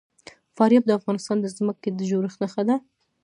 [0.55, 2.75] فاریاب د افغانستان د ځمکې د جوړښت نښه ده.